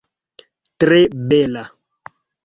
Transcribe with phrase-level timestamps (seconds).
[0.83, 0.97] Tre
[1.33, 1.63] bela!